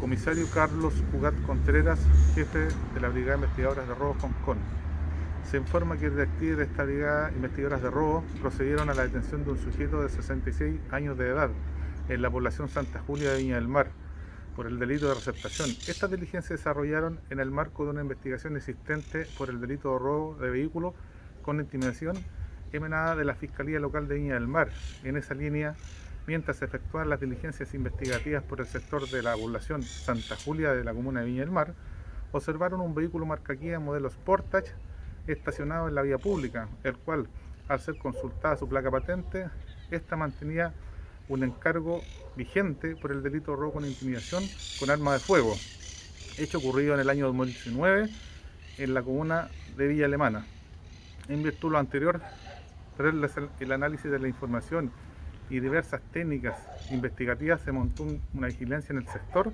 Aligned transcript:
Comisario 0.00 0.46
Carlos 0.54 0.94
Cugat 1.10 1.34
Contreras, 1.42 1.98
jefe 2.34 2.68
de 2.94 3.00
la 3.00 3.08
Brigada 3.08 3.34
Investigadoras 3.34 3.88
de 3.88 3.94
Robo 3.94 4.14
Concon. 4.14 4.58
Se 5.50 5.56
informa 5.56 5.96
que 5.96 6.08
detectives 6.08 6.58
de 6.58 6.64
esta 6.64 6.84
Brigada 6.84 7.32
Investigadoras 7.32 7.82
de 7.82 7.90
Robo 7.90 8.22
procedieron 8.40 8.90
a 8.90 8.94
la 8.94 9.02
detención 9.02 9.44
de 9.44 9.50
un 9.50 9.58
sujeto 9.58 10.00
de 10.00 10.08
66 10.08 10.80
años 10.92 11.18
de 11.18 11.28
edad 11.28 11.50
en 12.08 12.22
la 12.22 12.30
población 12.30 12.68
Santa 12.68 13.00
Julia 13.00 13.32
de 13.32 13.38
Viña 13.38 13.56
del 13.56 13.66
Mar 13.66 13.88
por 14.54 14.66
el 14.66 14.78
delito 14.78 15.08
de 15.08 15.14
receptación. 15.14 15.70
Estas 15.88 16.10
diligencias 16.10 16.44
se 16.44 16.54
desarrollaron 16.54 17.18
en 17.30 17.40
el 17.40 17.50
marco 17.50 17.84
de 17.84 17.90
una 17.90 18.00
investigación 18.00 18.56
existente 18.56 19.26
por 19.36 19.50
el 19.50 19.60
delito 19.60 19.92
de 19.92 19.98
robo 19.98 20.34
de 20.36 20.50
vehículo 20.50 20.94
con 21.42 21.58
intimidación 21.60 22.16
emanada 22.72 23.16
de 23.16 23.24
la 23.24 23.34
Fiscalía 23.34 23.80
Local 23.80 24.06
de 24.06 24.14
Viña 24.14 24.34
del 24.34 24.46
Mar. 24.46 24.68
En 25.02 25.16
esa 25.16 25.34
línea, 25.34 25.74
mientras 26.28 26.60
efectuaban 26.60 27.08
las 27.08 27.20
diligencias 27.20 27.72
investigativas 27.72 28.42
por 28.42 28.60
el 28.60 28.66
sector 28.66 29.08
de 29.08 29.22
la 29.22 29.32
población 29.32 29.82
Santa 29.82 30.36
Julia 30.36 30.74
de 30.74 30.84
la 30.84 30.92
comuna 30.92 31.20
de 31.20 31.26
Viña 31.26 31.40
del 31.40 31.50
Mar, 31.50 31.72
observaron 32.32 32.82
un 32.82 32.94
vehículo 32.94 33.24
marca 33.24 33.56
Kia 33.56 33.80
modelo 33.80 34.10
Sportage 34.10 34.70
estacionado 35.26 35.88
en 35.88 35.94
la 35.94 36.02
vía 36.02 36.18
pública, 36.18 36.68
el 36.84 36.98
cual, 36.98 37.28
al 37.66 37.80
ser 37.80 37.96
consultada 37.96 38.58
su 38.58 38.68
placa 38.68 38.90
patente, 38.90 39.48
esta 39.90 40.16
mantenía 40.16 40.74
un 41.30 41.44
encargo 41.44 42.02
vigente 42.36 42.94
por 42.94 43.10
el 43.10 43.22
delito 43.22 43.52
de 43.52 43.56
robo 43.56 43.72
con 43.72 43.86
intimidación 43.86 44.44
con 44.78 44.90
arma 44.90 45.14
de 45.14 45.20
fuego, 45.20 45.54
hecho 46.36 46.58
ocurrido 46.58 46.92
en 46.92 47.00
el 47.00 47.08
año 47.08 47.24
2019 47.28 48.10
en 48.76 48.92
la 48.92 49.02
comuna 49.02 49.48
de 49.78 49.88
Villa 49.88 50.04
Alemana. 50.04 50.44
En 51.30 51.42
virtud 51.42 51.68
de 51.68 51.72
lo 51.72 51.78
anterior, 51.78 52.20
tras 52.98 53.14
el 53.60 53.72
análisis 53.72 54.10
de 54.10 54.18
la 54.18 54.28
información 54.28 54.92
y 55.50 55.60
diversas 55.60 56.00
técnicas 56.12 56.56
investigativas, 56.90 57.60
se 57.60 57.72
montó 57.72 58.06
una 58.34 58.48
vigilancia 58.48 58.92
en 58.92 58.98
el 58.98 59.08
sector, 59.08 59.52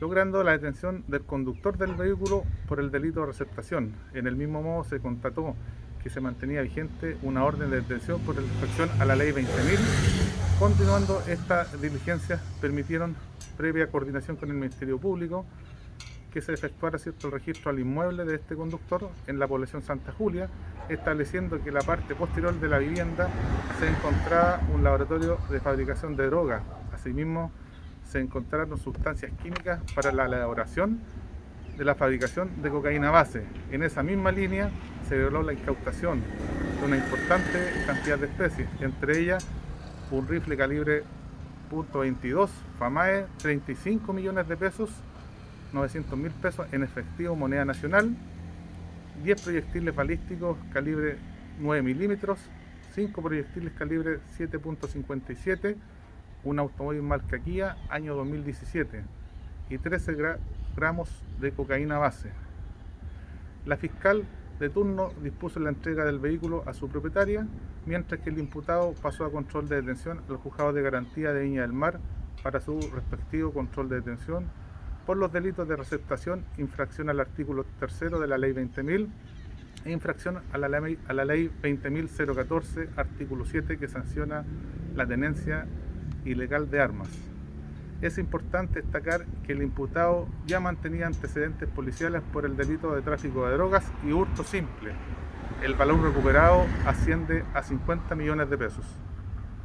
logrando 0.00 0.42
la 0.42 0.52
detención 0.52 1.04
del 1.08 1.22
conductor 1.22 1.78
del 1.78 1.94
vehículo 1.94 2.44
por 2.68 2.80
el 2.80 2.90
delito 2.90 3.20
de 3.20 3.26
receptación. 3.26 3.94
En 4.14 4.26
el 4.26 4.36
mismo 4.36 4.62
modo 4.62 4.84
se 4.84 5.00
constató 5.00 5.54
que 6.02 6.10
se 6.10 6.20
mantenía 6.20 6.62
vigente 6.62 7.16
una 7.22 7.44
orden 7.44 7.70
de 7.70 7.80
detención 7.80 8.20
por 8.20 8.36
infracción 8.36 8.90
a 9.00 9.04
la 9.04 9.16
ley 9.16 9.32
20.000 9.32 10.36
Continuando 10.58 11.22
estas 11.28 11.78
diligencias 11.82 12.40
permitieron, 12.62 13.14
previa 13.58 13.88
coordinación 13.88 14.38
con 14.38 14.48
el 14.48 14.56
Ministerio 14.56 14.98
Público, 14.98 15.44
que 16.36 16.42
se 16.42 16.52
efectuara 16.52 16.98
cierto 16.98 17.30
registro 17.30 17.70
al 17.70 17.78
inmueble 17.78 18.26
de 18.26 18.34
este 18.34 18.56
conductor 18.56 19.08
en 19.26 19.38
la 19.38 19.48
población 19.48 19.82
Santa 19.82 20.12
Julia, 20.12 20.50
estableciendo 20.90 21.64
que 21.64 21.72
la 21.72 21.80
parte 21.80 22.14
posterior 22.14 22.52
de 22.60 22.68
la 22.68 22.76
vivienda 22.76 23.30
se 23.78 23.88
encontraba 23.88 24.60
un 24.74 24.84
laboratorio 24.84 25.38
de 25.48 25.60
fabricación 25.60 26.14
de 26.14 26.26
droga. 26.26 26.62
Asimismo, 26.92 27.50
se 28.04 28.20
encontraron 28.20 28.76
sustancias 28.76 29.32
químicas 29.42 29.80
para 29.94 30.12
la 30.12 30.26
elaboración 30.26 31.00
de 31.78 31.84
la 31.86 31.94
fabricación 31.94 32.60
de 32.60 32.68
cocaína 32.68 33.10
base. 33.10 33.42
En 33.70 33.82
esa 33.82 34.02
misma 34.02 34.30
línea 34.30 34.68
se 35.08 35.16
violó 35.16 35.42
la 35.42 35.54
incautación 35.54 36.20
de 36.80 36.86
una 36.86 36.98
importante 36.98 37.66
cantidad 37.86 38.18
de 38.18 38.26
especies, 38.26 38.68
entre 38.82 39.20
ellas 39.20 39.48
un 40.10 40.28
rifle 40.28 40.54
calibre 40.54 41.02
.22 41.70 42.50
FAMAE 42.78 43.24
35 43.38 44.12
millones 44.12 44.46
de 44.46 44.56
pesos 44.58 44.90
900 45.72 46.18
mil 46.18 46.32
pesos 46.32 46.66
en 46.72 46.82
efectivo 46.82 47.36
moneda 47.36 47.64
nacional 47.64 48.16
10 49.22 49.42
proyectiles 49.42 49.94
balísticos 49.94 50.56
calibre 50.72 51.16
9 51.60 51.82
milímetros 51.82 52.38
5 52.94 53.22
proyectiles 53.22 53.72
calibre 53.74 54.20
7.57 54.38 55.76
un 56.44 56.58
automóvil 56.58 57.02
marca 57.02 57.38
Kia 57.38 57.76
año 57.88 58.14
2017 58.14 59.02
y 59.68 59.78
13 59.78 60.16
gramos 60.76 61.10
de 61.40 61.52
cocaína 61.52 61.98
base. 61.98 62.30
La 63.64 63.76
fiscal 63.76 64.24
de 64.60 64.70
turno 64.70 65.10
dispuso 65.22 65.58
la 65.60 65.70
entrega 65.70 66.04
del 66.04 66.18
vehículo 66.18 66.62
a 66.66 66.72
su 66.72 66.88
propietaria, 66.88 67.46
mientras 67.84 68.20
que 68.20 68.30
el 68.30 68.38
imputado 68.38 68.94
pasó 69.02 69.24
a 69.24 69.32
control 69.32 69.68
de 69.68 69.76
detención 69.76 70.22
al 70.28 70.36
juzgado 70.36 70.72
de 70.72 70.82
garantía 70.82 71.32
de 71.32 71.42
Viña 71.42 71.62
del 71.62 71.72
Mar 71.72 71.98
para 72.42 72.60
su 72.60 72.78
respectivo 72.94 73.52
control 73.52 73.88
de 73.88 73.96
detención 73.96 74.44
por 75.06 75.16
los 75.16 75.32
delitos 75.32 75.68
de 75.68 75.76
receptación, 75.76 76.44
infracción 76.58 77.08
al 77.08 77.20
artículo 77.20 77.64
tercero 77.78 78.18
de 78.18 78.26
la 78.26 78.36
ley 78.36 78.52
20.000 78.52 79.08
e 79.84 79.92
infracción 79.92 80.42
a 80.52 80.58
la 80.58 80.68
ley, 80.68 80.98
a 81.06 81.12
la 81.12 81.24
ley 81.24 81.48
20.014, 81.62 82.88
artículo 82.96 83.44
7, 83.44 83.78
que 83.78 83.86
sanciona 83.86 84.44
la 84.96 85.06
tenencia 85.06 85.66
ilegal 86.24 86.68
de 86.70 86.80
armas. 86.80 87.08
Es 88.02 88.18
importante 88.18 88.82
destacar 88.82 89.24
que 89.46 89.52
el 89.52 89.62
imputado 89.62 90.26
ya 90.46 90.58
mantenía 90.58 91.06
antecedentes 91.06 91.68
policiales 91.68 92.22
por 92.32 92.44
el 92.44 92.56
delito 92.56 92.94
de 92.94 93.00
tráfico 93.00 93.46
de 93.46 93.54
drogas 93.54 93.90
y 94.04 94.12
hurto 94.12 94.42
simple. 94.42 94.92
El 95.62 95.74
valor 95.74 96.02
recuperado 96.02 96.66
asciende 96.84 97.44
a 97.54 97.62
50 97.62 98.14
millones 98.16 98.50
de 98.50 98.58
pesos. 98.58 98.84